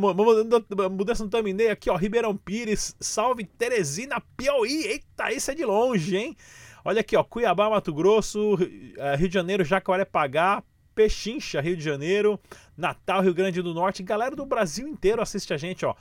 mudança 0.92 1.24
no 1.24 1.30
thumbnail 1.32 1.72
aqui, 1.72 1.90
ó. 1.90 1.96
Ribeirão 1.96 2.38
Pires, 2.38 2.96
salve 3.00 3.46
Teresina, 3.46 4.22
Piauí. 4.38 4.86
Eita, 4.86 5.34
esse 5.34 5.50
é 5.50 5.56
de 5.56 5.66
longe, 5.66 6.18
hein? 6.18 6.38
Olha 6.86 7.02
aqui, 7.02 7.18
ó. 7.18 7.24
Cuiabá, 7.24 7.68
Mato 7.68 7.92
Grosso, 7.92 8.60
eh, 8.96 9.16
Rio 9.16 9.28
de 9.28 9.34
Janeiro, 9.34 9.66
Jacaré-Pagá, 9.66 10.62
Pechincha, 10.94 11.62
Rio 11.62 11.76
de 11.76 11.84
Janeiro, 11.84 12.40
Natal, 12.78 13.24
Rio 13.24 13.34
Grande 13.34 13.60
do 13.64 13.74
Norte. 13.74 14.04
Galera 14.04 14.36
do 14.36 14.46
Brasil 14.46 14.88
inteiro 14.88 15.20
assiste 15.20 15.52
a 15.52 15.58
gente, 15.58 15.84
ó. 15.84 15.96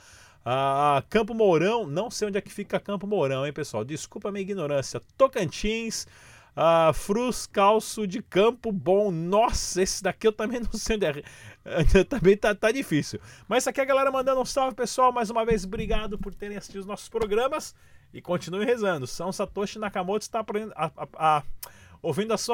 Ah, 0.45 1.03
Campo 1.09 1.33
Mourão, 1.33 1.85
não 1.85 2.09
sei 2.09 2.27
onde 2.27 2.37
é 2.37 2.41
que 2.41 2.51
fica 2.51 2.79
Campo 2.79 3.05
Mourão, 3.05 3.45
hein, 3.45 3.53
pessoal? 3.53 3.83
Desculpa 3.83 4.29
a 4.29 4.31
minha 4.31 4.41
ignorância. 4.41 5.01
Tocantins, 5.17 6.07
ah, 6.55 6.91
Frus 6.93 7.45
Calço 7.45 8.07
de 8.07 8.21
Campo 8.21 8.71
Bom. 8.71 9.11
Nossa, 9.11 9.81
esse 9.81 10.01
daqui 10.01 10.27
eu 10.27 10.31
também 10.31 10.59
não 10.63 10.73
sei 10.73 10.97
onde 10.97 11.05
é. 11.05 12.03
também 12.03 12.35
tá, 12.35 12.55
tá 12.55 12.71
difícil. 12.71 13.19
Mas 13.47 13.67
aqui 13.67 13.81
a 13.81 13.85
galera 13.85 14.11
mandando 14.11 14.41
um 14.41 14.45
salve, 14.45 14.75
pessoal. 14.75 15.11
Mais 15.11 15.29
uma 15.29 15.45
vez, 15.45 15.63
obrigado 15.63 16.17
por 16.17 16.33
terem 16.33 16.57
assistido 16.57 16.81
os 16.81 16.85
nossos 16.85 17.09
programas. 17.09 17.75
E 18.13 18.21
continue 18.21 18.65
rezando. 18.65 19.05
São 19.05 19.31
Satoshi 19.31 19.77
Nakamoto 19.77 20.23
está 20.23 20.39
aprendendo 20.39 20.73
a, 20.75 20.85
a, 20.97 21.07
a, 21.37 21.43
ouvindo 22.01 22.33
a 22.33 22.37
sua 22.37 22.47